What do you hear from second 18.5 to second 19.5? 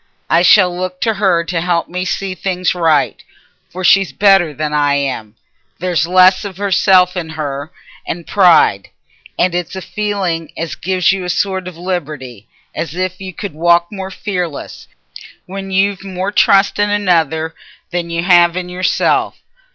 in yourself.